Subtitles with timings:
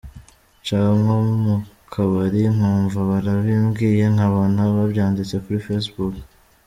[0.61, 1.55] Nca nko mu
[1.91, 6.13] kabari nkumva barabimbwiye, nkabona babyanditse kuri facebook.